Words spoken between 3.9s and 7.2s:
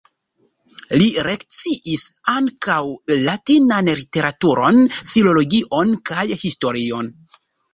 literaturon, filologion kaj historion.